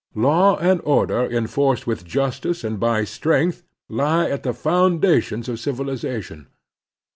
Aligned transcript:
Law 0.15 0.57
and 0.57 0.81
order 0.83 1.27
enforced 1.29 1.85
with 1.85 2.03
justice 2.05 2.63
and 2.63 2.79
by 2.79 3.03
strength 3.03 3.61
lie 3.87 4.27
at 4.27 4.41
the 4.41 4.51
foundations 4.51 5.47
of 5.47 5.59
civilization. 5.59 6.47